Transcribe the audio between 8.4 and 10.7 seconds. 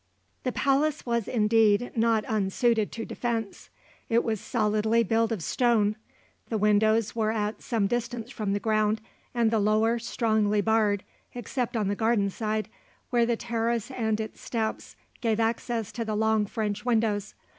the ground and the lower strongly